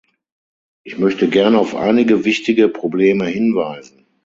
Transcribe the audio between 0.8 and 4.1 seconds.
Ich möchte gern auf einige wichtige Probleme hinweisen.